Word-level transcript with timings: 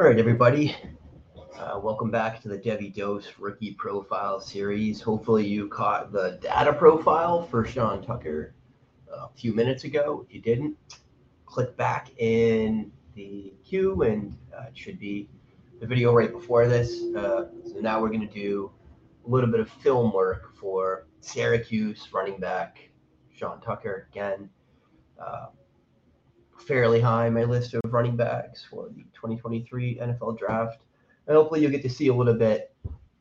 All 0.00 0.06
right, 0.06 0.18
everybody. 0.18 0.74
Uh, 1.58 1.78
welcome 1.78 2.10
back 2.10 2.40
to 2.40 2.48
the 2.48 2.56
Devy 2.56 2.90
Dose 2.94 3.28
Rookie 3.38 3.72
Profile 3.72 4.40
Series. 4.40 5.02
Hopefully, 5.02 5.46
you 5.46 5.68
caught 5.68 6.10
the 6.10 6.38
data 6.40 6.72
profile 6.72 7.46
for 7.48 7.66
Sean 7.66 8.02
Tucker 8.02 8.54
a 9.12 9.28
few 9.36 9.52
minutes 9.52 9.84
ago. 9.84 10.24
If 10.26 10.34
you 10.34 10.40
didn't, 10.40 10.74
click 11.44 11.76
back 11.76 12.12
in 12.16 12.90
the 13.14 13.52
queue 13.62 14.00
and 14.00 14.38
uh, 14.58 14.68
it 14.68 14.78
should 14.78 14.98
be 14.98 15.28
the 15.82 15.86
video 15.86 16.14
right 16.14 16.32
before 16.32 16.66
this. 16.66 17.02
Uh, 17.14 17.48
so 17.70 17.80
now 17.80 18.00
we're 18.00 18.08
going 18.08 18.26
to 18.26 18.34
do 18.34 18.70
a 19.26 19.28
little 19.28 19.50
bit 19.50 19.60
of 19.60 19.68
film 19.68 20.14
work 20.14 20.56
for 20.58 21.08
Syracuse 21.20 22.08
running 22.10 22.40
back 22.40 22.88
Sean 23.34 23.60
Tucker 23.60 24.08
again. 24.10 24.48
Fairly 26.66 27.00
high 27.00 27.28
my 27.30 27.44
list 27.44 27.74
of 27.74 27.80
running 27.92 28.16
backs 28.16 28.64
for 28.68 28.88
the 28.88 29.02
2023 29.14 29.96
NFL 29.96 30.38
Draft, 30.38 30.82
and 31.26 31.36
hopefully 31.36 31.60
you'll 31.60 31.70
get 31.70 31.82
to 31.82 31.90
see 31.90 32.08
a 32.08 32.14
little 32.14 32.34
bit 32.34 32.74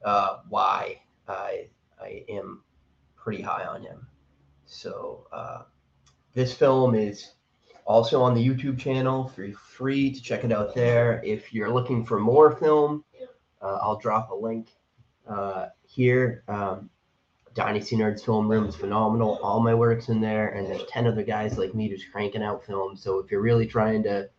uh, 0.03 0.38
why 0.49 1.02
I 1.27 1.67
I 2.02 2.23
am 2.30 2.63
pretty 3.16 3.41
high 3.41 3.66
on 3.66 3.81
him. 3.81 4.07
So 4.66 5.27
uh, 5.31 5.63
this 6.33 6.53
film 6.53 6.95
is 6.95 7.33
also 7.85 8.21
on 8.21 8.35
the 8.35 8.47
YouTube 8.47 8.77
channel. 8.77 9.27
Feel 9.30 9.55
free 9.58 10.11
to 10.11 10.21
check 10.21 10.44
it 10.44 10.52
out 10.52 10.75
there. 10.75 11.21
If 11.25 11.53
you're 11.53 11.71
looking 11.71 12.05
for 12.05 12.19
more 12.19 12.55
film, 12.55 13.03
uh, 13.61 13.80
I'll 13.81 13.97
drop 13.97 14.30
a 14.30 14.35
link 14.35 14.69
uh, 15.27 15.67
here. 15.88 16.44
Um, 16.47 16.89
Dynasty 17.53 17.95
Nerds 17.95 18.23
Film 18.23 18.49
Room 18.49 18.66
is 18.66 18.76
phenomenal. 18.76 19.39
All 19.41 19.59
my 19.59 19.73
work's 19.73 20.09
in 20.09 20.21
there, 20.21 20.49
and 20.49 20.67
there's 20.67 20.85
10 20.85 21.08
other 21.08 21.23
guys 21.23 21.58
like 21.58 21.73
me 21.73 21.89
just 21.89 22.12
cranking 22.12 22.44
out 22.44 22.66
films. 22.66 23.03
So 23.03 23.20
if 23.20 23.31
you're 23.31 23.41
really 23.41 23.67
trying 23.67 24.03
to 24.03 24.30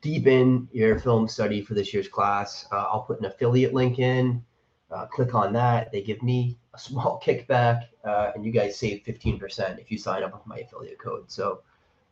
deepen 0.00 0.68
your 0.72 0.98
film 0.98 1.28
study 1.28 1.60
for 1.60 1.74
this 1.74 1.92
year's 1.92 2.08
class, 2.08 2.66
uh, 2.72 2.86
I'll 2.90 3.02
put 3.02 3.18
an 3.18 3.26
affiliate 3.26 3.74
link 3.74 3.98
in. 3.98 4.44
Uh, 4.90 5.06
click 5.06 5.34
on 5.34 5.52
that. 5.52 5.92
They 5.92 6.02
give 6.02 6.22
me 6.22 6.58
a 6.74 6.78
small 6.78 7.20
kickback, 7.24 7.82
uh, 8.04 8.32
and 8.34 8.44
you 8.44 8.52
guys 8.52 8.78
save 8.78 9.02
15% 9.04 9.78
if 9.78 9.90
you 9.90 9.98
sign 9.98 10.22
up 10.22 10.32
with 10.32 10.46
my 10.46 10.58
affiliate 10.58 10.98
code. 10.98 11.30
So 11.30 11.62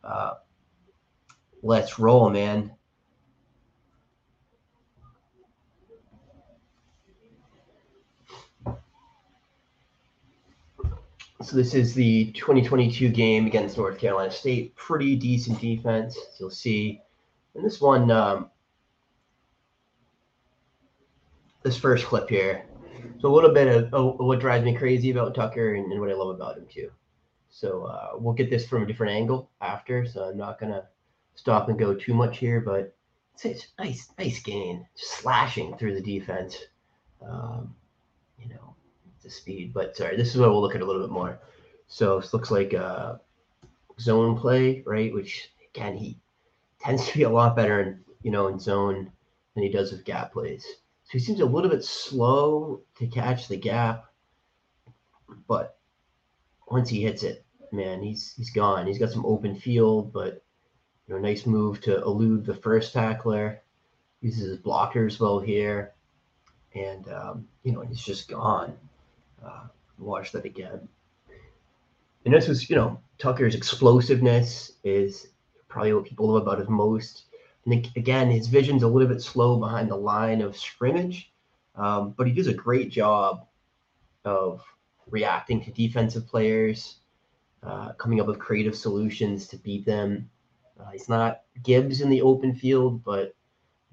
uh, 0.05 0.35
let's 1.63 1.99
roll, 1.99 2.31
man. 2.31 2.73
So 11.41 11.57
this 11.57 11.73
is 11.73 11.95
the 11.95 12.33
2022 12.33 13.11
game 13.11 13.47
against 13.47 13.79
North 13.79 13.99
Carolina 13.99 14.31
State. 14.31 14.75
Pretty 14.75 15.15
decent 15.15 15.61
defense, 15.61 16.17
as 16.17 16.41
you'll 16.41 16.51
see. 16.51 17.01
And 17.55 17.65
this 17.65 17.81
one, 17.81 18.11
um, 18.11 18.51
this 21.63 21.79
first 21.79 22.07
clip 22.07 22.29
here, 22.29 22.67
so 23.21 23.29
a 23.29 23.35
little 23.35 23.53
bit 23.53 23.93
of, 23.93 24.19
what 24.19 24.41
drives 24.41 24.65
me 24.65 24.75
crazy 24.75 25.11
about 25.11 25.35
Tucker 25.35 25.75
and, 25.75 25.93
and, 25.93 26.01
what 26.01 26.11
I 26.11 26.15
love 26.15 26.35
about 26.35 26.59
him 26.59 26.67
too. 26.69 26.91
So 27.51 27.85
uh, 27.85 28.11
we'll 28.15 28.35
get 28.35 28.51
this 28.51 28.67
from 28.67 28.83
a 28.83 28.87
different 28.87 29.13
angle 29.13 29.49
after. 29.61 30.07
So 30.07 30.25
I'm 30.25 30.37
not 30.37 30.59
gonna 30.59 30.89
stop 31.37 31.69
and 31.69 31.79
go 31.79 31.95
too 31.95 32.15
much 32.15 32.39
here, 32.39 32.61
but 32.61 32.97
it's, 33.35 33.45
it's 33.45 33.67
nice, 33.79 34.11
nice 34.19 34.43
gain, 34.43 34.87
slashing 34.97 35.77
through 35.77 35.95
the 35.95 36.01
defense. 36.01 36.57
Um, 37.23 37.75
you 38.41 38.49
know, 38.49 38.75
speed. 39.31 39.73
But 39.73 39.97
sorry, 39.97 40.17
this 40.17 40.35
is 40.35 40.41
what 40.41 40.51
we'll 40.51 40.61
look 40.63 40.75
at 40.75 40.83
a 40.83 40.85
little 40.85 41.03
bit 41.03 41.11
more. 41.11 41.39
So 41.89 42.21
this 42.21 42.33
looks 42.35 42.51
like 42.51 42.75
a 42.75 43.21
zone 43.99 44.39
play, 44.39 44.83
right? 44.87 45.13
Which 45.13 45.51
again, 45.75 45.97
he 45.97 46.19
tends 46.81 47.07
to 47.09 47.19
be 47.19 47.25
a 47.25 47.31
lot 47.31 47.57
better 47.57 47.81
in 47.81 48.05
you 48.23 48.31
know 48.31 48.49
in 48.49 48.59
zone 48.59 49.11
than 49.55 49.63
he 49.63 49.71
does 49.71 49.91
with 49.91 50.05
gap 50.05 50.33
plays. 50.33 50.65
So 51.05 51.13
he 51.13 51.19
seems 51.19 51.41
a 51.41 51.47
little 51.47 51.71
bit 51.71 51.85
slow 51.85 52.83
to 52.99 53.07
catch 53.07 53.49
the 53.49 53.57
gap, 53.57 54.13
but 55.47 55.79
once 56.71 56.91
he 56.91 57.03
hits 57.03 57.23
it, 57.23 57.45
man, 57.73 58.03
he's 58.03 58.35
he's 58.37 58.51
gone. 58.51 58.87
He's 58.87 58.99
got 58.99 59.11
some 59.11 59.27
open 59.27 59.57
field, 59.57 60.13
but 60.13 60.43
you 61.07 61.15
know, 61.15 61.21
nice 61.21 61.47
move 61.47 61.81
to 61.83 62.03
elude 62.03 62.45
the 62.45 62.55
first 62.55 62.93
tackler. 62.93 63.63
Uses 64.21 64.49
his 64.49 64.59
blockers 64.59 65.21
well 65.21 65.39
here, 65.39 65.95
and 66.75 67.09
um, 67.09 67.49
you 67.63 67.73
know 67.73 67.81
he's 67.81 68.03
just 68.03 68.29
gone 68.29 68.77
uh, 69.45 69.65
watch 69.99 70.33
that 70.33 70.45
again. 70.45 70.89
And 72.25 72.35
this 72.35 72.49
was, 72.49 72.69
you 72.69 72.77
know, 72.77 73.01
Tucker's 73.19 73.55
explosiveness 73.55 74.73
is 74.85 75.29
probably 75.69 75.95
what 75.95 76.05
people 76.05 76.29
love 76.29 76.43
about 76.43 76.61
him 76.61 76.73
most. 76.73 77.25
And 77.65 77.91
again, 77.97 78.31
his 78.31 78.49
vision's 78.49 78.83
a 78.83 78.89
little 78.89 79.09
bit 79.09 79.23
slow 79.23 79.59
behind 79.59 79.91
the 79.91 79.97
line 79.97 80.41
of 80.41 80.57
scrimmage, 80.57 81.33
um, 81.75 82.15
but 82.17 82.27
he 82.27 82.33
does 82.33 82.47
a 82.47 82.55
great 82.55 82.91
job 82.91 83.47
of 84.25 84.63
reacting 85.11 85.63
to 85.65 85.71
defensive 85.71 86.27
players, 86.27 86.97
uh, 87.63 87.93
coming 87.95 88.21
up 88.21 88.27
with 88.27 88.39
creative 88.39 88.77
solutions 88.77 89.47
to 89.49 89.57
beat 89.57 89.85
them. 89.85 90.29
Uh, 90.81 90.91
he's 90.91 91.09
not 91.09 91.43
Gibbs 91.63 92.01
in 92.01 92.09
the 92.09 92.23
open 92.23 92.55
field, 92.55 93.03
but 93.05 93.35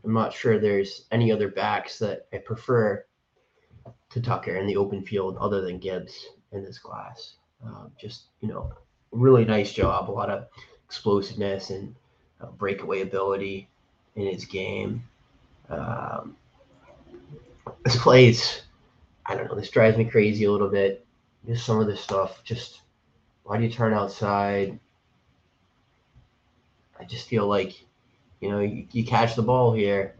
I'm 0.03 0.13
not 0.13 0.33
sure 0.33 0.59
there's 0.59 1.05
any 1.11 1.31
other 1.31 1.49
backs 1.49 1.97
that 1.99 2.27
I 2.31 2.37
prefer 2.37 3.05
to 4.15 4.21
Tucker 4.21 4.55
in 4.55 4.65
the 4.65 4.77
open 4.77 5.03
field 5.03 5.35
other 5.37 5.59
than 5.59 5.77
Gibbs 5.77 6.27
in 6.53 6.63
this 6.63 6.79
class. 6.79 7.35
Um, 7.61 7.91
just, 7.99 8.27
you 8.39 8.47
know, 8.47 8.71
really 9.11 9.43
nice 9.43 9.73
job. 9.73 10.09
A 10.09 10.11
lot 10.11 10.29
of 10.29 10.47
explosiveness 10.85 11.69
and 11.69 11.93
uh, 12.39 12.47
breakaway 12.47 13.01
ability 13.01 13.67
in 14.15 14.25
his 14.25 14.45
game. 14.45 15.03
Um, 15.69 16.37
this 17.83 17.97
plays, 17.97 18.61
I 19.25 19.35
don't 19.35 19.49
know, 19.49 19.55
this 19.55 19.69
drives 19.69 19.97
me 19.97 20.05
crazy 20.05 20.45
a 20.45 20.51
little 20.51 20.69
bit. 20.69 21.05
Just 21.45 21.65
some 21.65 21.81
of 21.81 21.87
this 21.87 21.99
stuff, 21.99 22.41
just 22.45 22.81
why 23.43 23.57
do 23.57 23.65
you 23.65 23.69
turn 23.69 23.93
outside? 23.93 24.79
I 26.97 27.03
just 27.03 27.27
feel 27.27 27.47
like, 27.47 27.73
you 28.39 28.49
know, 28.49 28.61
you, 28.61 28.87
you 28.93 29.03
catch 29.03 29.35
the 29.35 29.41
ball 29.41 29.73
here 29.73 30.15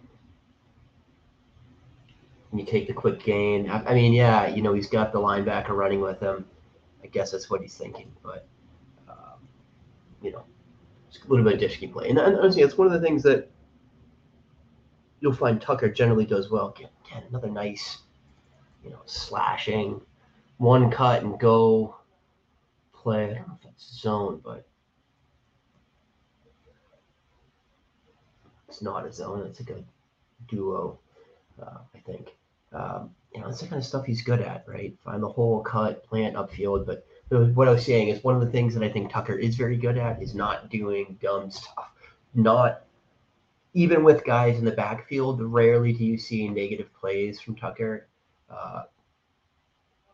and 2.56 2.66
you 2.66 2.72
take 2.72 2.88
the 2.88 2.94
quick 2.94 3.22
gain. 3.22 3.70
I, 3.70 3.84
I, 3.84 3.94
mean, 3.94 4.14
yeah, 4.14 4.48
you 4.48 4.62
know, 4.62 4.74
he's 4.74 4.88
got 4.88 5.12
the 5.12 5.20
linebacker 5.20 5.72
running 5.72 6.00
with 6.00 6.22
him. 6.22 6.46
I 7.04 7.08
guess 7.08 7.32
that's 7.32 7.50
what 7.50 7.62
he's 7.62 7.76
thinking, 7.78 8.10
but 8.24 8.48
um, 9.10 9.46
you 10.22 10.32
know, 10.32 10.46
it's 11.10 11.20
a 11.22 11.28
little 11.28 11.44
bit 11.44 11.56
of 11.56 11.60
disky 11.60 11.92
play. 11.92 12.08
And, 12.10 12.18
and 12.18 12.38
honestly, 12.38 12.62
it's 12.62 12.78
one 12.78 12.88
of 12.88 12.94
the 12.94 13.06
things 13.06 13.24
that 13.24 13.52
you'll 15.20 15.34
find 15.34 15.60
Tucker 15.60 15.90
generally 15.90 16.26
does 16.26 16.50
well. 16.50 16.74
Again, 16.78 17.24
another 17.28 17.50
nice, 17.50 17.98
you 18.86 18.90
know, 18.90 19.02
slashing, 19.06 20.00
one 20.58 20.90
cut 20.90 21.24
and 21.24 21.38
go 21.38 21.98
play. 22.94 23.32
I 23.32 23.34
don't 23.34 23.48
know 23.50 23.58
if 23.62 23.70
it's 23.70 24.00
zone, 24.00 24.40
but 24.42 24.66
it's 28.70 28.82
not 28.82 29.06
a 29.06 29.12
zone. 29.12 29.46
It's 29.46 29.60
like 29.60 29.72
a 29.72 29.84
duo, 30.48 31.00
uh, 31.62 31.80
I 31.94 32.00
think. 32.00 32.30
Um, 32.74 33.12
you 33.34 33.42
know, 33.42 33.48
that's 33.48 33.62
the 33.62 33.68
kind 33.68 33.82
of 33.82 33.86
stuff 33.86 34.06
he's 34.06 34.22
good 34.22 34.42
at, 34.42 34.64
right? 34.68 34.96
Find 35.04 35.22
the 35.22 35.30
hole, 35.30 35.62
cut, 35.62 36.06
plant 36.06 36.36
upfield. 36.36 36.86
But 36.86 37.06
what 37.54 37.68
I 37.68 37.72
was 37.72 37.86
saying 37.86 38.08
is 38.08 38.24
one 38.24 38.36
of 38.36 38.42
the 38.42 38.52
things 38.52 38.74
that 38.74 38.84
I 38.84 38.90
think 38.90 39.12
Tucker 39.12 39.36
is 39.36 39.56
very 39.56 39.78
good 39.78 39.98
at 39.98 40.22
is 40.22 40.34
not 40.34 40.70
doing 40.70 41.18
dumb 41.22 41.52
stuff. 41.52 41.92
Not 42.34 42.84
even 43.74 44.04
with 44.04 44.24
guys 44.24 44.58
in 44.58 44.66
the 44.66 44.72
backfield, 44.72 45.42
rarely 45.42 45.92
do 45.92 46.06
you 46.06 46.18
see 46.18 46.48
negative 46.48 46.94
plays 46.94 47.42
from 47.42 47.56
Tucker. 47.56 48.08
Uh, 48.50 48.84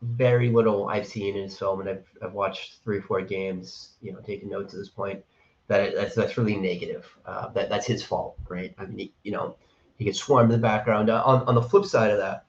very 0.01 0.49
little 0.49 0.89
I've 0.89 1.05
seen 1.05 1.35
in 1.35 1.43
his 1.43 1.57
film, 1.57 1.79
and 1.79 1.89
I've, 1.89 2.05
I've 2.23 2.33
watched 2.33 2.79
three 2.83 2.97
or 2.97 3.03
four 3.03 3.21
games, 3.21 3.91
you 4.01 4.11
know, 4.11 4.19
taking 4.19 4.49
notes 4.49 4.73
at 4.73 4.79
this 4.79 4.89
point. 4.89 5.23
That 5.67 5.93
that's 5.95 6.15
that's 6.15 6.37
really 6.37 6.57
negative. 6.57 7.07
Uh, 7.25 7.49
that 7.49 7.69
that's 7.69 7.85
his 7.85 8.03
fault, 8.03 8.35
right? 8.49 8.73
I 8.79 8.85
mean, 8.85 9.11
you 9.23 9.31
know, 9.31 9.55
he 10.01 10.05
gets 10.05 10.17
swarmed 10.17 10.51
in 10.51 10.59
the 10.59 10.67
background. 10.67 11.11
Uh, 11.11 11.21
on 11.23 11.43
on 11.43 11.53
the 11.53 11.61
flip 11.61 11.85
side 11.85 12.09
of 12.09 12.17
that, 12.17 12.45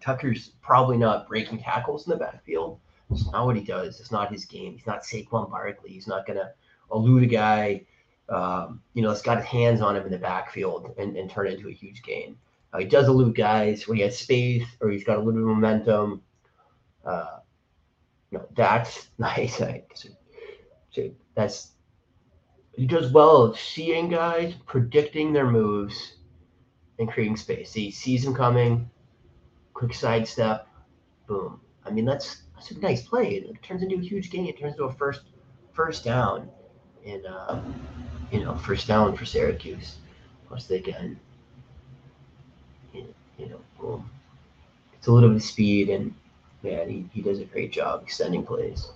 Tucker's 0.00 0.52
probably 0.62 0.96
not 0.96 1.28
breaking 1.28 1.58
tackles 1.58 2.06
in 2.06 2.12
the 2.12 2.16
backfield. 2.16 2.80
It's 3.10 3.30
not 3.30 3.44
what 3.44 3.56
he 3.56 3.62
does. 3.62 4.00
It's 4.00 4.10
not 4.10 4.32
his 4.32 4.46
game. 4.46 4.72
He's 4.72 4.86
not 4.86 5.02
Saquon 5.02 5.50
Barkley. 5.50 5.90
He's 5.90 6.06
not 6.06 6.26
going 6.26 6.38
to 6.38 6.50
elude 6.90 7.24
a 7.24 7.26
guy, 7.26 7.84
um, 8.30 8.80
you 8.94 9.02
know, 9.02 9.10
that's 9.10 9.20
got 9.20 9.36
his 9.36 9.44
hands 9.44 9.82
on 9.82 9.96
him 9.96 10.06
in 10.06 10.12
the 10.12 10.16
backfield 10.16 10.94
and, 10.96 11.14
and 11.14 11.28
turn 11.28 11.46
it 11.46 11.58
into 11.58 11.68
a 11.68 11.72
huge 11.72 12.02
gain. 12.02 12.38
Uh, 12.72 12.78
he 12.78 12.86
does 12.86 13.06
elude 13.06 13.36
guys 13.36 13.86
when 13.86 13.98
he 13.98 14.02
has 14.04 14.18
space 14.18 14.64
or 14.80 14.88
he's 14.88 15.04
got 15.04 15.16
a 15.16 15.18
little 15.18 15.32
bit 15.32 15.42
of 15.42 15.48
momentum. 15.48 16.22
Uh, 17.04 17.40
you 18.30 18.38
know, 18.38 18.46
that's 18.56 19.10
nice. 19.18 19.60
i 19.60 19.82
So 20.88 21.10
that's 21.34 21.72
he 22.76 22.86
does 22.86 23.12
well 23.12 23.54
seeing 23.54 24.08
guys, 24.08 24.54
predicting 24.66 25.32
their 25.32 25.50
moves, 25.50 26.14
and 26.98 27.10
creating 27.10 27.36
space. 27.36 27.72
He 27.72 27.90
sees 27.90 28.24
them 28.24 28.34
coming, 28.34 28.88
quick 29.72 29.94
sidestep, 29.94 30.68
boom. 31.26 31.60
I 31.84 31.90
mean, 31.90 32.04
that's 32.04 32.42
that's 32.54 32.70
a 32.70 32.78
nice 32.80 33.02
play. 33.02 33.34
It 33.34 33.62
turns 33.62 33.82
into 33.82 33.96
a 33.96 34.00
huge 34.00 34.30
gain. 34.30 34.46
It 34.46 34.58
turns 34.58 34.72
into 34.72 34.84
a 34.84 34.92
first 34.92 35.22
first 35.72 36.04
down, 36.04 36.48
and 37.06 37.26
uh, 37.26 37.60
you 38.32 38.44
know, 38.44 38.56
first 38.56 38.86
down 38.86 39.16
for 39.16 39.24
Syracuse. 39.24 39.96
Once 40.50 40.66
they 40.66 40.80
can 40.80 41.18
you 43.38 43.48
know, 43.48 43.60
boom. 43.78 44.10
It's 44.94 45.06
a 45.06 45.12
little 45.12 45.30
bit 45.30 45.36
of 45.36 45.42
speed, 45.42 45.90
and 45.90 46.14
man, 46.62 46.88
he, 46.88 47.08
he 47.12 47.22
does 47.22 47.40
a 47.40 47.44
great 47.44 47.72
job 47.72 48.02
extending 48.02 48.44
plays. 48.44 48.90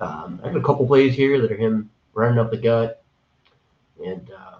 Um, 0.00 0.40
I 0.42 0.48
have 0.48 0.56
a 0.56 0.60
couple 0.60 0.86
plays 0.86 1.14
here 1.14 1.40
that 1.40 1.50
are 1.50 1.56
him 1.56 1.90
running 2.18 2.38
up 2.38 2.50
the 2.50 2.56
gut, 2.56 3.02
and 4.04 4.30
uh, 4.30 4.58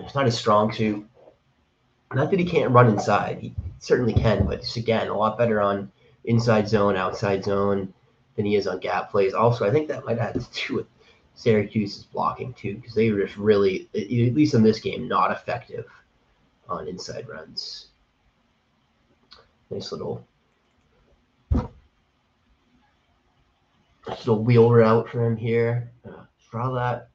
it's 0.00 0.14
not 0.14 0.26
his 0.26 0.36
strong 0.36 0.72
suit. 0.72 1.06
Not 2.12 2.30
that 2.30 2.40
he 2.40 2.44
can't 2.44 2.72
run 2.72 2.88
inside, 2.88 3.38
he 3.38 3.54
certainly 3.78 4.12
can, 4.12 4.44
but 4.44 4.60
just 4.60 4.76
again, 4.76 5.08
a 5.08 5.16
lot 5.16 5.38
better 5.38 5.60
on 5.60 5.90
inside 6.24 6.68
zone, 6.68 6.96
outside 6.96 7.44
zone 7.44 7.94
than 8.34 8.44
he 8.44 8.56
is 8.56 8.66
on 8.66 8.80
gap 8.80 9.10
plays. 9.10 9.34
Also, 9.34 9.64
I 9.66 9.70
think 9.70 9.88
that 9.88 10.04
might 10.04 10.18
have 10.18 10.34
to 10.34 10.66
do 10.66 10.74
with 10.76 10.86
Syracuse's 11.36 12.04
blocking 12.04 12.52
too, 12.54 12.76
because 12.76 12.94
they 12.94 13.10
were 13.10 13.24
just 13.24 13.36
really, 13.36 13.88
at 13.94 14.10
least 14.10 14.54
in 14.54 14.62
this 14.62 14.80
game, 14.80 15.06
not 15.06 15.30
effective 15.30 15.86
on 16.68 16.88
inside 16.88 17.28
runs. 17.28 17.86
Nice 19.70 19.92
little, 19.92 20.26
little 24.08 24.42
wheel 24.42 24.70
route 24.70 25.08
for 25.08 25.24
him 25.24 25.36
here. 25.36 25.92
Uh, 26.06 26.24
draw 26.50 26.70
that. 26.72 27.10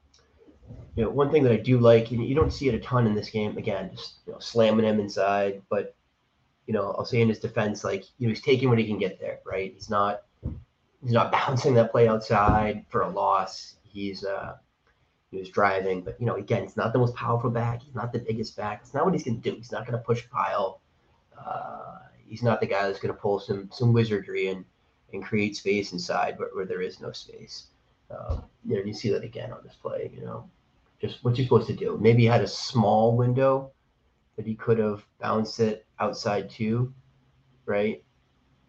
You 0.95 1.05
know, 1.05 1.09
one 1.09 1.31
thing 1.31 1.43
that 1.43 1.51
I 1.53 1.57
do 1.57 1.79
like, 1.79 2.11
you, 2.11 2.21
you 2.21 2.35
don't 2.35 2.51
see 2.51 2.67
it 2.67 2.75
a 2.75 2.79
ton 2.79 3.07
in 3.07 3.15
this 3.15 3.29
game. 3.29 3.57
Again, 3.57 3.91
just 3.95 4.15
you 4.25 4.33
know, 4.33 4.39
slamming 4.39 4.85
him 4.85 4.99
inside, 4.99 5.61
but 5.69 5.95
you 6.67 6.73
know, 6.73 6.93
I'll 6.97 7.05
say 7.05 7.21
in 7.21 7.29
his 7.29 7.39
defense, 7.39 7.83
like 7.83 8.05
you 8.17 8.27
know, 8.27 8.33
he's 8.33 8.41
taking 8.41 8.69
what 8.69 8.77
he 8.77 8.85
can 8.85 8.97
get 8.97 9.19
there, 9.19 9.39
right? 9.45 9.73
He's 9.73 9.89
not 9.89 10.23
he's 11.01 11.11
not 11.11 11.31
bouncing 11.31 11.73
that 11.75 11.91
play 11.91 12.07
outside 12.07 12.85
for 12.89 13.01
a 13.01 13.09
loss. 13.09 13.75
He's 13.83 14.23
uh 14.25 14.55
he 15.31 15.37
was 15.37 15.49
driving, 15.49 16.01
but 16.01 16.19
you 16.19 16.25
know, 16.25 16.35
again, 16.35 16.63
he's 16.63 16.75
not 16.75 16.91
the 16.91 16.99
most 16.99 17.15
powerful 17.15 17.49
back. 17.49 17.81
He's 17.81 17.95
not 17.95 18.11
the 18.11 18.19
biggest 18.19 18.57
back. 18.57 18.81
It's 18.81 18.93
not 18.93 19.05
what 19.05 19.13
he's 19.13 19.23
gonna 19.23 19.37
do. 19.37 19.55
He's 19.55 19.71
not 19.71 19.85
gonna 19.85 19.99
push 19.99 20.29
pile. 20.29 20.81
Uh, 21.37 21.99
he's 22.25 22.43
not 22.43 22.59
the 22.59 22.67
guy 22.67 22.85
that's 22.85 22.99
gonna 22.99 23.13
pull 23.13 23.39
some 23.39 23.69
some 23.71 23.93
wizardry 23.93 24.49
and 24.49 24.65
and 25.13 25.23
create 25.23 25.55
space 25.55 25.93
inside 25.93 26.37
where, 26.37 26.49
where 26.53 26.65
there 26.65 26.81
is 26.81 26.99
no 26.99 27.11
space. 27.11 27.67
Um, 28.09 28.43
you 28.65 28.75
know, 28.75 28.83
you 28.83 28.93
see 28.93 29.09
that 29.09 29.23
again 29.23 29.51
on 29.51 29.59
this 29.63 29.75
play. 29.75 30.11
You 30.13 30.25
know, 30.25 30.49
just 30.99 31.23
what 31.23 31.37
you're 31.37 31.45
supposed 31.45 31.67
to 31.67 31.75
do. 31.75 31.97
Maybe 32.01 32.23
he 32.23 32.27
had 32.27 32.41
a 32.41 32.47
small 32.47 33.15
window 33.15 33.71
that 34.35 34.45
he 34.45 34.55
could 34.55 34.77
have 34.79 35.05
bounced 35.19 35.59
it 35.59 35.85
outside 35.99 36.49
too, 36.49 36.93
right? 37.65 38.03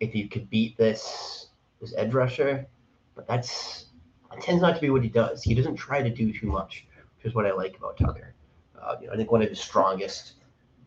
If 0.01 0.15
you 0.15 0.29
could 0.29 0.49
beat 0.51 0.77
this 0.77 1.49
this 1.81 1.95
edge 1.97 2.15
rusher, 2.15 2.67
but 3.15 3.27
that's 3.27 3.87
that 4.31 4.41
tends 4.41 4.63
not 4.63 4.75
to 4.77 4.81
be 4.81 4.91
what 4.91 5.03
he 5.03 5.09
does. 5.09 5.43
He 5.43 5.55
doesn't 5.55 5.77
try 5.77 6.03
to 6.03 6.11
do 6.11 6.33
too 6.33 6.47
much, 6.47 6.87
which 7.17 7.27
is 7.27 7.35
what 7.35 7.47
I 7.47 7.53
like 7.53 7.77
about 7.77 7.99
Tucker. 7.99 8.35
Uh, 8.81 8.97
you 9.01 9.07
know, 9.07 9.13
I 9.13 9.17
think 9.17 9.31
one 9.31 9.43
of 9.43 9.49
his 9.49 9.61
strongest 9.61 10.35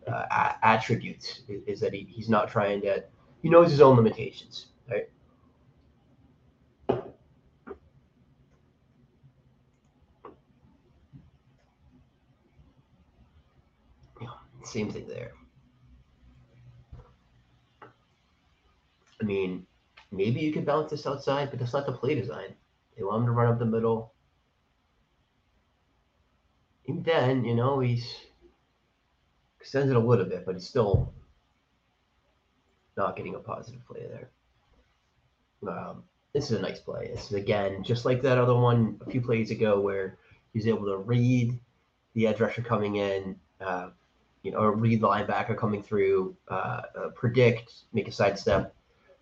uh, 0.07 0.53
attributes 0.63 1.41
is, 1.47 1.63
is, 1.65 1.79
that 1.79 1.93
he, 1.93 2.07
he's 2.09 2.29
not 2.29 2.49
trying 2.49 2.81
to. 2.81 3.03
He 3.41 3.49
knows 3.49 3.71
his 3.71 3.81
own 3.81 3.95
limitations, 3.95 4.67
right? 4.89 5.09
Yeah, 14.21 14.27
same 14.67 14.91
thing 14.91 15.07
there. 15.07 15.31
I 19.21 19.23
mean, 19.23 19.65
maybe 20.11 20.41
you 20.41 20.51
could 20.51 20.65
balance 20.65 20.91
this 20.91 21.07
outside, 21.07 21.49
but 21.49 21.59
that's 21.59 21.73
not 21.73 21.85
the 21.85 21.91
play 21.93 22.15
design. 22.15 22.53
They 22.97 23.03
want 23.03 23.21
him 23.21 23.25
to 23.27 23.31
run 23.31 23.51
up 23.51 23.59
the 23.59 23.65
middle. 23.65 24.13
And 26.87 27.03
then, 27.03 27.43
you 27.45 27.55
know, 27.55 27.79
he's 27.79 28.05
extends 29.59 29.89
it 29.89 29.95
a 29.95 29.99
little 29.99 30.25
bit, 30.25 30.45
but 30.45 30.53
he's 30.53 30.67
still 30.67 31.11
not 32.95 33.15
getting 33.15 33.33
a 33.33 33.39
positive 33.39 33.83
play 33.87 34.05
there. 34.07 34.29
Um, 35.67 36.03
this 36.33 36.51
is 36.51 36.59
a 36.59 36.61
nice 36.61 36.79
play. 36.79 37.09
This 37.13 37.25
is 37.25 37.33
again 37.33 37.83
just 37.83 38.05
like 38.05 38.21
that 38.21 38.37
other 38.37 38.53
one 38.53 38.99
a 39.05 39.09
few 39.09 39.21
plays 39.21 39.49
ago 39.49 39.79
where 39.79 40.19
he's 40.53 40.67
able 40.67 40.85
to 40.85 40.97
read 40.97 41.59
the 42.13 42.27
edge 42.27 42.39
rusher 42.39 42.61
coming 42.61 42.97
in, 42.97 43.37
uh, 43.59 43.89
you 44.45 44.51
know, 44.51 44.59
or 44.59 44.75
read 44.75 45.01
linebacker 45.01 45.57
coming 45.57 45.81
through, 45.81 46.37
uh, 46.49 46.81
uh, 46.95 47.09
predict, 47.15 47.73
make 47.93 48.07
a 48.07 48.11
sidestep. 48.11 48.75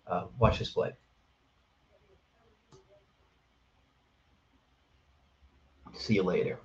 Uh, 0.06 0.26
watch 0.38 0.58
this 0.58 0.68
play. 0.68 0.92
See 5.94 6.14
you 6.16 6.22
later. 6.22 6.58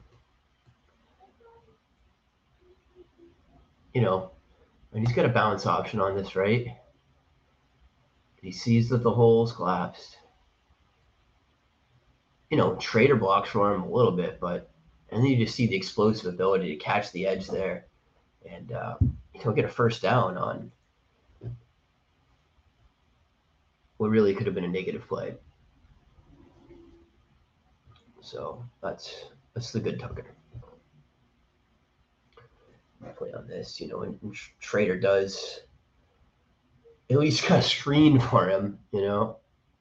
You 3.94 4.02
know, 4.02 4.32
and 4.92 5.08
he's 5.08 5.16
got 5.16 5.26
a 5.26 5.30
bounce 5.30 5.66
option 5.66 6.02
on 6.02 6.18
this, 6.18 6.36
right? 6.36 6.76
He 8.42 8.52
sees 8.52 8.90
that 8.90 9.04
the 9.04 9.12
hole's 9.12 9.54
collapsed. 9.54 10.18
You 12.50 12.58
know, 12.58 12.72
Shrader 12.76 13.18
blocks 13.18 13.50
for 13.50 13.74
him 13.74 13.84
a 13.84 13.90
little 13.90 14.12
bit, 14.12 14.40
but 14.42 14.70
and 15.12 15.24
then 15.24 15.32
you 15.32 15.38
just 15.46 15.56
see 15.56 15.68
the 15.68 15.78
explosive 15.78 16.34
ability 16.34 16.76
to 16.76 16.84
catch 16.84 17.12
the 17.14 17.26
edge 17.26 17.48
there, 17.48 17.86
and 18.48 18.72
uh, 18.72 18.96
know 19.40 19.56
get 19.56 19.66
a 19.66 19.70
first 19.70 20.02
down 20.02 20.38
on 20.38 20.72
what 23.98 24.10
really 24.10 24.34
could 24.34 24.46
have 24.46 24.56
been 24.56 24.64
a 24.64 24.68
negative 24.68 25.08
play. 25.08 25.36
So 28.22 28.64
that's 28.82 29.26
that's 29.54 29.72
the 29.72 29.80
good 29.80 30.00
Tucker. 30.00 30.26
Play 33.18 33.34
on 33.34 33.48
this, 33.48 33.82
you 33.82 33.88
know, 33.88 34.02
and, 34.04 34.18
and 34.22 34.34
Shrader 34.62 35.02
does 35.02 35.62
at 37.10 37.18
least 37.18 37.44
kind 37.44 37.60
of 37.60 37.66
screen 37.66 38.20
for 38.30 38.50
him, 38.50 38.80
you 38.92 39.02
know. 39.02 39.38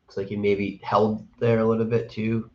Looks 0.07 0.17
like 0.17 0.29
he 0.29 0.37
maybe 0.37 0.81
held 0.83 1.27
there 1.39 1.61
a 1.61 1.67
little 1.67 1.85
bit 1.85 2.11
too. 2.11 2.51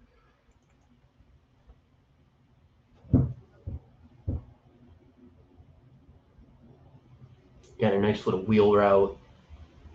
Got 7.84 7.96
a 7.96 8.00
nice 8.00 8.26
little 8.26 8.46
wheel 8.46 8.74
route. 8.74 9.18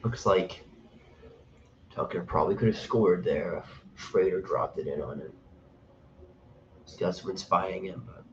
Looks 0.05 0.27
like 0.27 0.63
Tucker 1.91 2.21
probably 2.21 2.55
could 2.55 2.69
have 2.69 2.77
scored 2.77 3.25
there 3.25 3.65
if 3.65 3.83
Shrader 3.99 4.45
dropped 4.45 4.79
it 4.79 4.87
in 4.87 5.01
on 5.01 5.21
him. 5.21 5.33
Someone 6.85 7.39
spying 7.39 7.87
him, 7.87 8.07
but 8.07 8.25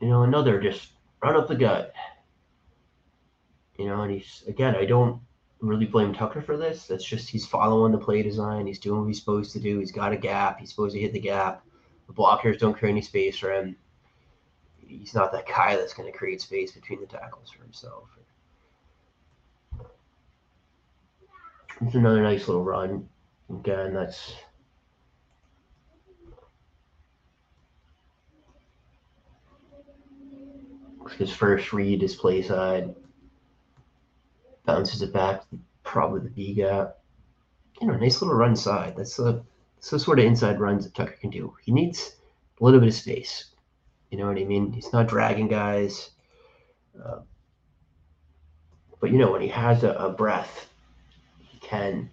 you 0.00 0.08
know, 0.08 0.24
another 0.24 0.60
just 0.60 0.88
run 1.22 1.36
up 1.36 1.46
the 1.46 1.54
gut. 1.54 1.92
You 3.78 3.86
know, 3.86 4.02
and 4.02 4.10
he's 4.10 4.42
again, 4.48 4.74
I 4.74 4.86
don't 4.86 5.20
really 5.60 5.86
blame 5.86 6.12
Tucker 6.12 6.42
for 6.42 6.56
this. 6.56 6.88
That's 6.88 7.04
just 7.04 7.28
he's 7.28 7.46
following 7.46 7.92
the 7.92 7.98
play 7.98 8.24
design. 8.24 8.66
He's 8.66 8.80
doing 8.80 9.02
what 9.02 9.06
he's 9.06 9.20
supposed 9.20 9.52
to 9.52 9.60
do. 9.60 9.78
He's 9.78 9.92
got 9.92 10.12
a 10.12 10.16
gap. 10.16 10.58
He's 10.58 10.70
supposed 10.70 10.94
to 10.94 11.00
hit 11.00 11.12
the 11.12 11.20
gap. 11.20 11.62
The 12.08 12.14
blockers 12.14 12.58
don't 12.58 12.76
create 12.76 12.92
any 12.92 13.02
space 13.02 13.38
for 13.38 13.52
him. 13.52 13.76
He's 14.78 15.14
not 15.14 15.30
that 15.32 15.46
guy 15.46 15.76
that's 15.76 15.92
going 15.92 16.10
to 16.10 16.18
create 16.18 16.40
space 16.40 16.72
between 16.72 17.00
the 17.00 17.06
tackles 17.06 17.50
for 17.50 17.62
himself. 17.62 18.08
It's 21.80 21.94
another 21.94 22.22
nice 22.22 22.48
little 22.48 22.64
run. 22.64 23.08
Again, 23.50 23.94
that's 23.94 24.34
his 31.16 31.32
first 31.32 31.72
read 31.72 32.02
is 32.02 32.16
play 32.16 32.42
side. 32.42 32.94
Bounces 34.66 35.02
it 35.02 35.12
back, 35.12 35.42
probably 35.82 36.20
the 36.20 36.30
B 36.30 36.54
gap. 36.54 36.98
You 37.80 37.86
know, 37.86 37.96
nice 37.96 38.20
little 38.20 38.36
run 38.36 38.56
side. 38.56 38.96
That's 38.96 39.16
the 39.16 39.42
the 39.80 39.98
sort 39.98 40.18
of 40.18 40.24
inside 40.24 40.60
runs 40.60 40.84
that 40.84 40.94
Tucker 40.94 41.16
can 41.20 41.30
do. 41.30 41.54
He 41.62 41.72
needs 41.72 42.16
a 42.60 42.64
little 42.64 42.80
bit 42.80 42.88
of 42.88 42.94
space. 42.94 43.46
You 44.10 44.18
know 44.18 44.26
what 44.26 44.38
I 44.38 44.44
mean? 44.44 44.72
He's 44.72 44.92
not 44.92 45.08
dragging 45.08 45.48
guys. 45.48 46.10
Uh, 47.02 47.20
but 49.00 49.10
you 49.10 49.18
know, 49.18 49.30
when 49.30 49.42
he 49.42 49.48
has 49.48 49.84
a, 49.84 49.92
a 49.92 50.10
breath, 50.10 50.68
he 51.38 51.58
can 51.60 52.10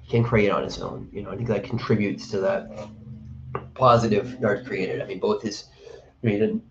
he 0.00 0.10
can 0.10 0.24
create 0.24 0.50
on 0.50 0.62
his 0.62 0.80
own. 0.80 1.08
You 1.12 1.22
know, 1.22 1.30
I 1.30 1.36
think 1.36 1.48
that 1.48 1.64
contributes 1.64 2.30
to 2.30 2.40
that 2.40 2.88
positive 3.74 4.40
yards 4.40 4.66
created. 4.66 5.02
I 5.02 5.06
mean, 5.06 5.20
both 5.20 5.42
his 5.42 5.64
I 6.22 6.26
mean, 6.26 6.62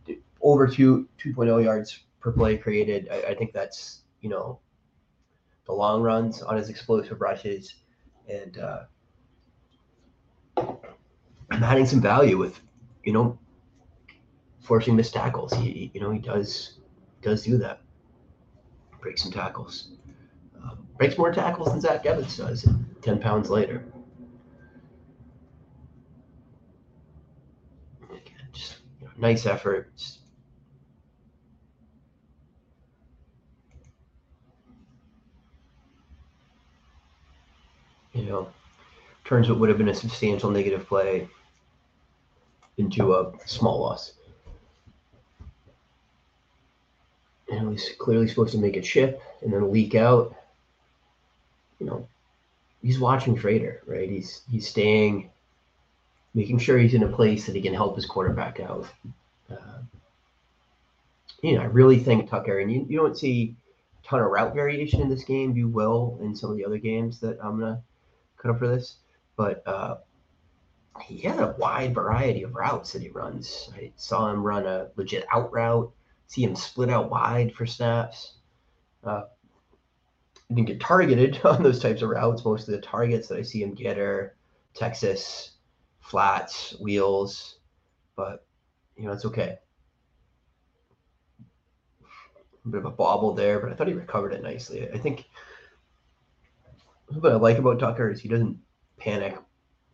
over 0.42 0.68
two 0.68 1.08
2.0 1.24 1.64
yards 1.64 2.00
per 2.20 2.32
play 2.32 2.58
created. 2.58 3.08
I, 3.12 3.32
I 3.32 3.36
think 3.36 3.54
that's 3.54 4.02
you 4.22 4.30
know 4.30 4.60
the 5.66 5.74
long 5.74 6.02
runs 6.02 6.42
on 6.42 6.58
his 6.58 6.70
explosive 6.70 7.22
rushes, 7.22 7.76
and 8.28 8.58
uh, 8.58 8.84
I'm 10.58 11.64
adding 11.64 11.86
some 11.86 12.02
value 12.02 12.38
with 12.38 12.60
you 13.04 13.14
know 13.14 13.38
forcing 14.62 14.96
missed 14.96 15.14
tackles. 15.14 15.54
He 15.54 15.92
you 15.94 16.02
know 16.02 16.12
he 16.12 16.20
does 16.20 16.80
does 17.22 17.44
do 17.44 17.58
that. 17.60 17.82
Breaks 19.02 19.24
some 19.24 19.32
tackles. 19.32 19.90
Um, 20.64 20.88
breaks 20.98 21.18
more 21.18 21.32
tackles 21.32 21.70
than 21.72 21.82
Zach 21.82 22.06
Evans 22.06 22.38
does. 22.38 22.68
Ten 23.02 23.20
pounds 23.20 23.50
later. 23.50 23.86
Again, 28.04 28.48
just 28.52 28.78
nice 29.18 29.46
effort. 29.46 29.92
You 38.14 38.24
know, 38.24 38.48
turns 39.26 39.50
what 39.50 39.60
would 39.60 39.70
have 39.70 39.78
been 39.78 39.90
a 39.90 39.96
substantial 39.96 40.52
negative 40.52 40.88
play 40.88 41.28
into 42.78 43.14
a 43.14 43.34
small 43.46 43.80
loss. 43.82 44.14
And 47.50 47.72
he's 47.72 47.90
clearly 48.00 48.28
supposed 48.28 48.54
to 48.54 48.60
make 48.60 48.78
a 48.78 48.82
chip 48.82 49.22
and 49.42 49.52
then 49.52 49.72
leak 49.72 49.96
out. 49.96 50.36
You 51.80 51.88
know, 51.88 52.08
he's 52.82 53.00
watching 53.00 53.36
Shrader, 53.36 53.80
right? 53.86 54.10
He's 54.10 54.42
he's 54.50 54.68
staying, 54.68 55.30
making 56.34 56.60
sure 56.60 56.78
he's 56.78 56.94
in 56.94 57.04
a 57.04 57.08
place 57.08 57.46
that 57.46 57.56
he 57.56 57.62
can 57.62 57.74
help 57.74 57.96
his 57.96 58.06
quarterback 58.06 58.60
out. 58.60 58.88
Uh, 59.50 59.80
you 61.42 61.56
know, 61.56 61.62
I 61.62 61.66
really 61.66 62.00
think 62.00 62.30
Tucker, 62.30 62.60
and 62.60 62.72
you, 62.72 62.86
you 62.90 62.98
don't 62.98 63.18
see 63.18 63.56
a 64.04 64.08
ton 64.08 64.22
of 64.22 64.32
route 64.32 64.54
variation 64.54 65.02
in 65.02 65.10
this 65.10 65.24
game. 65.24 65.56
You 65.56 65.68
will 65.68 66.18
in 66.22 66.36
some 66.36 66.50
of 66.50 66.58
the 66.58 66.66
other 66.66 66.78
games 66.78 67.20
that 67.20 67.38
I'm 67.44 67.60
gonna 67.60 67.82
cut 68.38 68.52
up 68.52 68.60
for 68.60 68.68
this, 68.68 68.96
but 69.36 69.68
uh, 69.68 69.98
he 71.02 71.20
has 71.20 71.40
a 71.40 71.56
wide 71.58 71.94
variety 71.94 72.44
of 72.44 72.56
routes 72.56 72.94
that 72.94 73.02
he 73.02 73.10
runs. 73.10 73.70
I 73.76 73.92
saw 73.96 74.32
him 74.32 74.44
run 74.44 74.66
a 74.66 74.90
legit 74.96 75.26
out 75.34 75.52
route, 75.52 75.92
see 76.28 76.44
him 76.44 76.56
split 76.56 76.90
out 76.90 77.10
wide 77.10 77.54
for 77.54 77.66
snaps. 77.66 78.36
Uh, 79.04 79.24
didn't 80.50 80.66
get 80.66 80.80
targeted 80.80 81.40
on 81.46 81.64
those 81.64 81.80
types 81.80 82.02
of 82.02 82.10
routes. 82.10 82.46
Most 82.46 82.68
of 82.68 82.74
the 82.74 82.82
targets 82.82 83.28
that 83.28 83.38
I 83.38 83.42
see 83.42 83.64
him 83.64 83.74
get 83.74 83.98
are 83.98 84.36
Texas, 84.74 85.52
flats, 86.00 86.76
wheels, 86.80 87.60
but 88.16 88.46
you 88.96 89.06
know, 89.06 89.12
it's 89.12 89.26
okay. 89.26 89.58
A 92.66 92.70
bit 92.70 92.80
of 92.80 92.86
a 92.86 92.92
bobble 92.92 93.34
there, 93.34 93.60
but 93.60 93.72
I 93.72 93.76
thought 93.76 93.88
he 93.88 93.94
recovered 93.94 94.34
it 94.34 94.42
nicely. 94.42 94.90
I 94.92 94.98
think 94.98 95.26
what 97.08 97.32
I 97.32 97.36
like 97.36 97.58
about 97.58 97.80
Tucker 97.80 98.10
is 98.10 98.22
he 98.22 98.30
doesn't 98.30 98.58
panic 98.98 99.38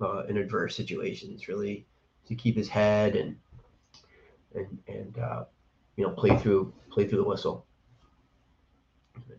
uh, 0.01 0.24
in 0.27 0.38
adverse 0.38 0.75
situations. 0.75 1.48
Really, 1.48 1.86
to 2.27 2.36
keep 2.36 2.55
his 2.55 2.70
head 2.70 3.15
and 3.15 3.38
and 4.55 4.79
and 4.88 5.17
uh, 5.17 5.46
you 5.96 6.05
know 6.05 6.12
play 6.12 6.38
through 6.38 6.74
play 6.89 7.08
through 7.08 7.20
the 7.20 7.24
whistle. 7.24 7.65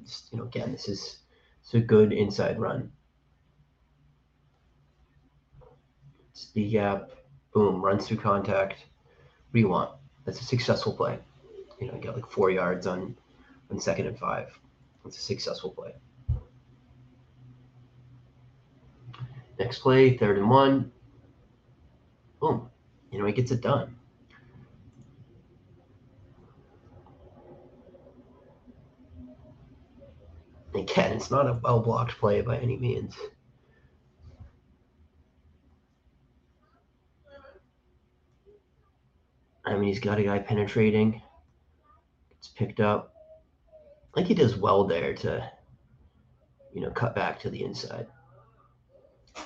It's, 0.01 0.29
you 0.33 0.39
know, 0.39 0.45
again, 0.45 0.73
this 0.73 0.89
is 0.89 1.19
it's 1.63 1.75
a 1.75 1.81
good 1.81 2.13
inside 2.13 2.59
run. 2.59 2.91
It's 6.31 6.47
B 6.47 6.71
gap, 6.71 7.11
boom, 7.53 7.83
runs 7.83 8.07
through 8.09 8.19
contact. 8.19 8.81
What 9.51 9.55
do 9.55 9.61
you 9.61 9.69
want? 9.69 9.91
That's 10.25 10.41
a 10.41 10.45
successful 10.45 10.93
play. 10.93 11.19
You 11.81 11.89
know, 11.89 11.95
you 11.95 12.01
got 12.01 12.15
like 12.15 12.27
four 12.27 12.51
yards 12.51 12.87
on 12.87 13.17
on 13.71 13.81
second 13.81 14.07
and 14.07 14.19
five. 14.19 14.59
It's 15.05 15.19
a 15.19 15.21
successful 15.21 15.71
play. 15.71 15.95
Next 19.63 19.79
play, 19.79 20.17
third 20.17 20.39
and 20.39 20.51
one. 20.51 20.91
Boom. 22.41 22.69
You 23.13 23.21
know, 23.21 23.27
he 23.27 23.33
gets 23.33 23.53
it 23.53 23.61
done. 23.61 23.95
Again, 30.75 31.13
it's 31.13 31.31
not 31.31 31.47
a 31.47 31.61
well 31.63 31.79
blocked 31.79 32.19
play 32.19 32.41
by 32.41 32.59
any 32.59 32.77
means. 32.77 33.17
I 39.65 39.75
mean, 39.75 39.85
he's 39.85 40.01
got 40.01 40.19
a 40.19 40.25
guy 40.25 40.41
penetrating. 40.41 41.23
It's 42.33 42.49
picked 42.49 42.81
up. 42.81 43.15
I 44.13 44.17
think 44.17 44.27
he 44.27 44.35
does 44.35 44.57
well 44.57 44.89
there 44.89 45.15
to, 45.15 45.49
you 46.75 46.81
know, 46.81 46.91
cut 46.91 47.15
back 47.15 47.39
to 47.43 47.51
the 47.51 47.63
inside. 47.63 48.09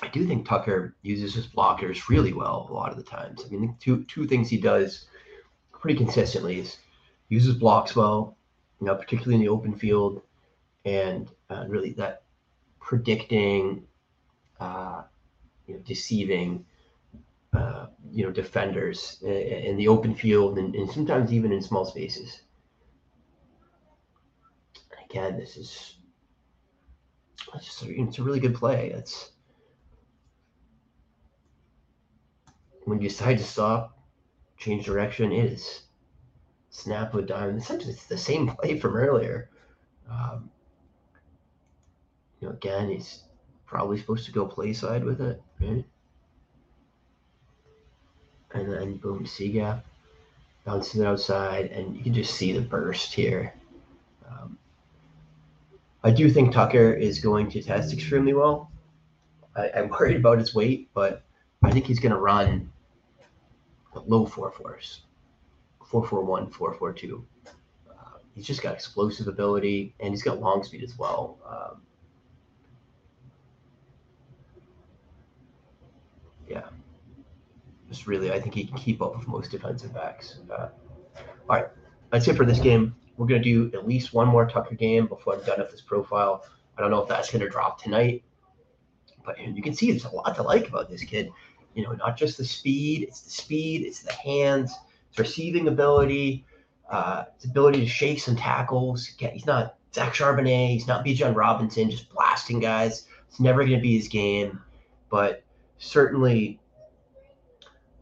I 0.01 0.07
do 0.09 0.25
think 0.25 0.47
Tucker 0.47 0.95
uses 1.01 1.33
his 1.33 1.47
blockers 1.47 2.09
really 2.09 2.33
well 2.33 2.67
a 2.69 2.73
lot 2.73 2.91
of 2.91 2.97
the 2.97 3.03
times. 3.03 3.45
I 3.45 3.49
mean, 3.49 3.75
two 3.79 4.03
two 4.05 4.27
things 4.27 4.49
he 4.49 4.57
does 4.57 5.07
pretty 5.71 5.97
consistently 5.97 6.59
is 6.59 6.77
uses 7.29 7.55
blocks 7.55 7.95
well, 7.95 8.37
you 8.79 8.87
know, 8.87 8.95
particularly 8.95 9.35
in 9.35 9.41
the 9.41 9.49
open 9.49 9.75
field, 9.75 10.21
and 10.85 11.29
uh, 11.49 11.65
really 11.67 11.91
that 11.93 12.23
predicting, 12.79 13.83
uh, 14.59 15.03
you 15.67 15.75
know, 15.75 15.79
deceiving, 15.81 16.65
uh, 17.53 17.87
you 18.11 18.25
know, 18.25 18.31
defenders 18.31 19.21
in, 19.23 19.77
the 19.77 19.87
open 19.87 20.15
field 20.15 20.57
and, 20.57 20.73
and, 20.75 20.89
sometimes 20.89 21.33
even 21.33 21.51
in 21.51 21.61
small 21.61 21.85
spaces. 21.85 22.41
Again, 25.09 25.37
this 25.37 25.57
is 25.57 25.95
it's 27.53 27.65
just 27.65 27.83
it's 27.83 28.19
a 28.19 28.23
really 28.23 28.39
good 28.39 28.55
play. 28.55 28.91
It's 28.91 29.31
when 32.87 33.01
you 33.01 33.09
decide 33.09 33.37
to 33.37 33.43
stop, 33.43 33.97
change 34.57 34.85
direction, 34.85 35.33
is 35.33 35.81
snap 36.69 37.13
a 37.15 37.21
dime. 37.21 37.57
Essentially, 37.57 37.91
it's 37.91 38.05
the 38.05 38.17
same 38.17 38.47
play 38.55 38.79
from 38.79 38.95
earlier. 38.95 39.49
Um, 40.09 40.49
you 42.39 42.47
know, 42.47 42.53
again, 42.53 42.89
he's 42.89 43.23
probably 43.65 43.97
supposed 43.97 44.25
to 44.27 44.31
go 44.31 44.45
play 44.45 44.71
side 44.71 45.03
with 45.03 45.19
it, 45.19 45.41
right? 45.59 45.83
And 48.53 48.71
then 48.71 48.95
boom, 48.95 49.25
C 49.25 49.51
gap, 49.51 49.85
bounces 50.63 51.01
it 51.01 51.05
outside, 51.05 51.65
and 51.65 51.93
you 51.93 52.01
can 52.01 52.13
just 52.13 52.35
see 52.35 52.53
the 52.53 52.61
burst 52.61 53.13
here. 53.13 53.53
Um, 54.29 54.57
I 56.05 56.11
do 56.11 56.29
think 56.29 56.53
Tucker 56.53 56.93
is 56.93 57.19
going 57.19 57.51
to 57.51 57.61
test 57.61 57.91
extremely 57.91 58.33
well. 58.33 58.71
I, 59.57 59.71
I'm 59.75 59.89
worried 59.89 60.15
about 60.15 60.39
his 60.39 60.55
weight, 60.55 60.87
but 60.93 61.23
I 61.61 61.71
think 61.71 61.85
he's 61.85 61.99
going 61.99 62.13
to 62.13 62.19
run 62.19 62.71
low 64.05 64.25
four 64.25 64.51
fours, 64.51 65.01
four 65.85 66.05
four 66.05 66.23
one, 66.23 66.49
four 66.49 66.73
four 66.73 66.93
two. 66.93 67.25
Uh, 67.89 68.17
he's 68.35 68.45
just 68.45 68.61
got 68.61 68.73
explosive 68.73 69.27
ability 69.27 69.95
and 69.99 70.11
he's 70.11 70.23
got 70.23 70.39
long 70.39 70.63
speed 70.63 70.83
as 70.83 70.97
well. 70.97 71.37
Um, 71.47 71.81
yeah, 76.47 76.67
just 77.89 78.07
really, 78.07 78.31
I 78.31 78.39
think 78.39 78.53
he 78.53 78.65
can 78.65 78.77
keep 78.77 79.01
up 79.01 79.17
with 79.17 79.27
most 79.27 79.51
defensive 79.51 79.93
backs. 79.93 80.39
Uh, 80.51 80.69
all 81.49 81.55
right, 81.55 81.67
that's 82.11 82.27
it 82.27 82.35
for 82.35 82.45
this 82.45 82.59
game. 82.59 82.95
We're 83.17 83.27
gonna 83.27 83.41
do 83.41 83.71
at 83.73 83.87
least 83.87 84.13
one 84.13 84.27
more 84.27 84.45
Tucker 84.45 84.75
game 84.75 85.07
before 85.07 85.35
I'm 85.35 85.43
done 85.43 85.59
with 85.59 85.71
this 85.71 85.81
profile. 85.81 86.43
I 86.77 86.81
don't 86.81 86.91
know 86.91 87.01
if 87.01 87.09
that's 87.09 87.31
gonna 87.31 87.49
drop 87.49 87.81
tonight, 87.81 88.23
but 89.25 89.39
you 89.39 89.61
can 89.61 89.73
see 89.73 89.91
there's 89.91 90.05
a 90.05 90.09
lot 90.09 90.35
to 90.35 90.43
like 90.43 90.67
about 90.67 90.89
this 90.89 91.03
kid 91.03 91.31
you 91.77 91.83
know, 91.83 91.91
not 91.91 92.17
just 92.17 92.39
the 92.39 92.43
speed, 92.43 93.03
it's 93.03 93.21
the 93.21 93.29
speed, 93.29 93.85
it's 93.85 94.01
the 94.01 94.11
hands, 94.11 94.73
it's 95.09 95.19
receiving 95.19 95.67
ability, 95.67 96.43
uh, 96.89 97.25
its 97.35 97.45
ability 97.45 97.81
to 97.81 97.87
shake 97.87 98.19
some 98.19 98.35
tackles. 98.35 99.05
He's 99.05 99.45
not 99.45 99.75
Zach 99.93 100.15
Charbonnet, 100.15 100.71
he's 100.71 100.87
not 100.87 101.05
Bijan 101.05 101.35
Robinson, 101.35 101.91
just 101.91 102.09
blasting 102.09 102.59
guys. 102.59 103.05
It's 103.29 103.39
never 103.39 103.59
going 103.59 103.77
to 103.77 103.81
be 103.81 103.95
his 103.95 104.07
game, 104.07 104.59
but 105.11 105.43
certainly 105.77 106.59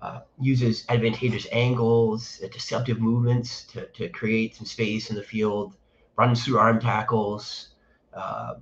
uh, 0.02 0.22
uses 0.40 0.86
advantageous 0.88 1.46
angles, 1.52 2.40
uh, 2.46 2.48
deceptive 2.54 3.02
movements 3.02 3.64
to, 3.66 3.88
to 3.88 4.08
create 4.08 4.56
some 4.56 4.66
space 4.66 5.10
in 5.10 5.18
the 5.18 5.24
field, 5.24 5.76
runs 6.16 6.46
through 6.46 6.60
arm 6.60 6.80
tackles. 6.80 7.70
Uh, 8.14 8.54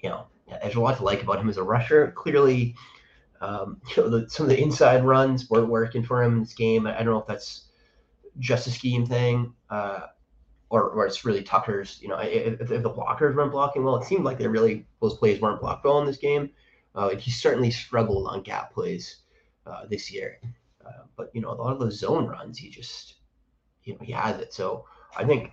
you 0.00 0.08
know, 0.08 0.26
there's 0.62 0.76
a 0.76 0.80
lot 0.80 0.96
to 0.96 1.04
like 1.04 1.22
about 1.22 1.38
him 1.38 1.50
as 1.50 1.58
a 1.58 1.62
rusher. 1.62 2.12
Clearly, 2.12 2.74
um, 3.42 3.80
you 3.96 4.02
know, 4.02 4.08
the, 4.08 4.30
some 4.30 4.46
of 4.46 4.50
the 4.50 4.62
inside 4.62 5.04
runs 5.04 5.50
weren't 5.50 5.68
working 5.68 6.02
for 6.02 6.22
him 6.22 6.34
in 6.34 6.40
this 6.40 6.54
game. 6.54 6.86
I 6.86 6.94
don't 6.98 7.06
know 7.06 7.20
if 7.20 7.26
that's 7.26 7.66
just 8.38 8.66
a 8.66 8.70
scheme 8.70 9.04
thing 9.04 9.52
uh, 9.68 10.06
or, 10.70 10.88
or 10.90 11.06
it's 11.06 11.24
really 11.24 11.42
Tucker's. 11.42 11.98
You 12.00 12.08
know, 12.08 12.16
if, 12.16 12.60
if, 12.60 12.68
the 12.68 12.90
blockers 12.90 13.34
weren't 13.36 13.52
blocking 13.52 13.84
well, 13.84 13.96
it 13.96 14.06
seemed 14.06 14.24
like 14.24 14.38
they 14.38 14.48
really 14.48 14.86
those 15.00 15.18
plays 15.18 15.40
weren't 15.40 15.60
blocked 15.60 15.84
well 15.84 16.00
in 16.00 16.06
this 16.06 16.16
game. 16.16 16.50
Uh, 16.94 17.10
he 17.16 17.30
certainly 17.30 17.70
struggled 17.70 18.26
on 18.26 18.42
gap 18.42 18.72
plays 18.72 19.16
uh, 19.66 19.84
this 19.88 20.10
year. 20.10 20.38
Uh, 20.84 21.04
but 21.16 21.30
you 21.34 21.40
know, 21.40 21.50
a 21.50 21.54
lot 21.54 21.72
of 21.72 21.78
those 21.78 21.98
zone 21.98 22.26
runs, 22.26 22.58
he 22.58 22.70
just 22.70 23.16
you 23.84 23.92
know 23.92 24.00
he 24.02 24.12
has 24.12 24.40
it. 24.40 24.54
So 24.54 24.86
I 25.16 25.24
think 25.24 25.52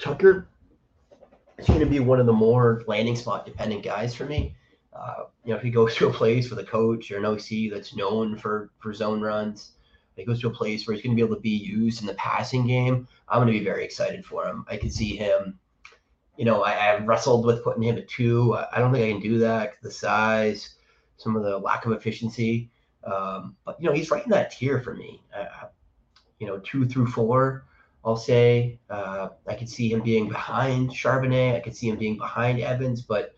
Tucker 0.00 0.48
is 1.58 1.66
going 1.66 1.80
to 1.80 1.86
be 1.86 2.00
one 2.00 2.18
of 2.18 2.26
the 2.26 2.32
more 2.32 2.82
landing 2.86 3.16
spot 3.16 3.46
dependent 3.46 3.84
guys 3.84 4.14
for 4.14 4.24
me. 4.24 4.56
Uh, 4.96 5.24
you 5.44 5.50
know, 5.50 5.56
if 5.56 5.62
he 5.62 5.70
goes 5.70 5.94
to 5.96 6.08
a 6.08 6.12
place 6.12 6.50
with 6.50 6.58
a 6.58 6.64
coach 6.64 7.10
or 7.10 7.18
an 7.18 7.24
OC 7.24 7.70
that's 7.70 7.96
known 7.96 8.36
for 8.36 8.70
for 8.78 8.92
zone 8.92 9.20
runs, 9.20 9.72
he 10.16 10.24
goes 10.24 10.40
to 10.40 10.48
a 10.48 10.50
place 10.50 10.86
where 10.86 10.94
he's 10.94 11.04
going 11.04 11.14
to 11.14 11.20
be 11.20 11.24
able 11.24 11.36
to 11.36 11.42
be 11.42 11.50
used 11.50 12.00
in 12.00 12.06
the 12.06 12.14
passing 12.14 12.66
game. 12.66 13.06
I'm 13.28 13.38
going 13.38 13.52
to 13.52 13.58
be 13.58 13.64
very 13.64 13.84
excited 13.84 14.24
for 14.24 14.46
him. 14.46 14.64
I 14.68 14.76
could 14.76 14.92
see 14.92 15.16
him. 15.16 15.58
You 16.36 16.44
know, 16.44 16.62
I, 16.62 16.72
I 16.72 16.98
wrestled 16.98 17.46
with 17.46 17.64
putting 17.64 17.82
him 17.82 17.96
at 17.96 18.08
two. 18.08 18.54
I, 18.54 18.78
don't 18.78 18.92
think 18.92 19.04
I 19.04 19.12
can 19.12 19.20
do 19.20 19.38
that. 19.38 19.74
The 19.82 19.90
size, 19.90 20.74
some 21.16 21.36
of 21.36 21.42
the 21.42 21.58
lack 21.58 21.86
of 21.86 21.92
efficiency. 21.92 22.70
Um, 23.04 23.56
but 23.64 23.80
you 23.80 23.88
know, 23.88 23.94
he's 23.94 24.10
right 24.10 24.24
in 24.24 24.30
that 24.30 24.50
tier 24.50 24.80
for 24.80 24.94
me. 24.94 25.22
Uh, 25.34 25.68
you 26.38 26.46
know, 26.46 26.58
two 26.58 26.86
through 26.86 27.06
four. 27.06 27.64
I'll 28.04 28.16
say 28.16 28.78
uh, 28.88 29.30
I 29.48 29.54
could 29.54 29.68
see 29.68 29.92
him 29.92 30.02
being 30.02 30.28
behind 30.28 30.90
Charbonnet. 30.90 31.56
I 31.56 31.60
could 31.60 31.76
see 31.76 31.88
him 31.88 31.98
being 31.98 32.16
behind 32.16 32.60
Evans, 32.60 33.02
but 33.02 33.34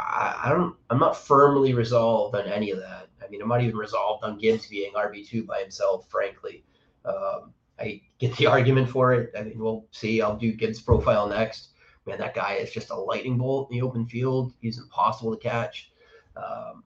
I, 0.00 0.40
I 0.44 0.48
don't. 0.50 0.74
I'm 0.88 0.98
not 0.98 1.16
firmly 1.16 1.74
resolved 1.74 2.34
on 2.34 2.46
any 2.46 2.70
of 2.70 2.78
that. 2.78 3.08
I 3.22 3.28
mean, 3.28 3.42
I'm 3.42 3.48
not 3.48 3.62
even 3.62 3.76
resolved 3.76 4.24
on 4.24 4.38
Gibbs 4.38 4.66
being 4.66 4.92
RB 4.94 5.28
two 5.28 5.44
by 5.44 5.60
himself. 5.60 6.08
Frankly, 6.10 6.64
um, 7.04 7.52
I 7.78 8.00
get 8.18 8.36
the 8.36 8.46
argument 8.54 8.88
for 8.88 9.12
it. 9.12 9.32
I 9.38 9.42
mean, 9.42 9.58
we'll 9.58 9.86
see. 9.90 10.22
I'll 10.22 10.36
do 10.36 10.52
Gibbs' 10.52 10.80
profile 10.80 11.28
next. 11.28 11.68
Man, 12.06 12.18
that 12.18 12.34
guy 12.34 12.54
is 12.54 12.70
just 12.70 12.90
a 12.90 12.96
lightning 12.96 13.36
bolt 13.36 13.70
in 13.70 13.78
the 13.78 13.82
open 13.82 14.06
field. 14.06 14.54
He's 14.60 14.78
impossible 14.78 15.36
to 15.36 15.40
catch. 15.40 15.92
Um, 16.36 16.84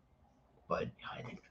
but 0.68 0.88
I 1.12 1.22
think 1.22 1.42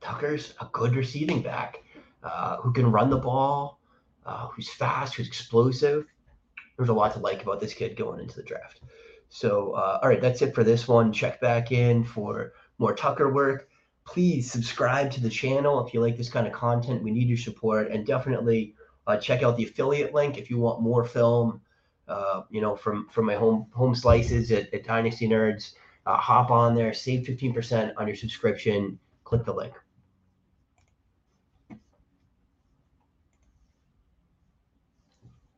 Tucker's 0.00 0.54
a 0.60 0.68
good 0.72 0.94
receiving 0.94 1.42
back 1.42 1.82
uh, 2.22 2.58
who 2.58 2.72
can 2.72 2.90
run 2.90 3.10
the 3.10 3.16
ball, 3.16 3.80
uh, 4.24 4.46
who's 4.48 4.68
fast, 4.68 5.14
who's 5.14 5.26
explosive. 5.26 6.06
There's 6.76 6.90
a 6.90 6.94
lot 6.94 7.14
to 7.14 7.18
like 7.18 7.42
about 7.42 7.60
this 7.60 7.74
kid 7.74 7.96
going 7.96 8.20
into 8.20 8.36
the 8.36 8.42
draft. 8.42 8.80
So, 9.28 9.72
uh, 9.72 9.98
all 10.02 10.08
right, 10.08 10.20
that's 10.20 10.42
it 10.42 10.54
for 10.54 10.64
this 10.64 10.86
one. 10.88 11.12
Check 11.12 11.40
back 11.40 11.72
in 11.72 12.04
for 12.04 12.52
more 12.78 12.94
Tucker 12.94 13.32
work. 13.32 13.68
Please 14.04 14.50
subscribe 14.50 15.10
to 15.12 15.20
the 15.20 15.28
channel 15.28 15.84
if 15.84 15.92
you 15.92 16.00
like 16.00 16.16
this 16.16 16.28
kind 16.28 16.46
of 16.46 16.52
content. 16.52 17.02
We 17.02 17.10
need 17.10 17.28
your 17.28 17.38
support, 17.38 17.90
and 17.90 18.06
definitely 18.06 18.74
uh, 19.06 19.16
check 19.16 19.42
out 19.42 19.56
the 19.56 19.64
affiliate 19.64 20.14
link 20.14 20.38
if 20.38 20.48
you 20.50 20.58
want 20.58 20.80
more 20.80 21.04
film. 21.04 21.60
Uh, 22.08 22.42
you 22.50 22.60
know, 22.60 22.76
from 22.76 23.08
from 23.08 23.26
my 23.26 23.34
home 23.34 23.66
home 23.72 23.94
slices 23.94 24.52
at, 24.52 24.72
at 24.72 24.84
Dynasty 24.84 25.28
Nerds. 25.28 25.72
Uh, 26.06 26.16
hop 26.16 26.52
on 26.52 26.76
there, 26.76 26.94
save 26.94 27.26
15% 27.26 27.92
on 27.96 28.06
your 28.06 28.14
subscription. 28.14 28.96
Click 29.24 29.44
the 29.44 29.52
link. 29.52 29.74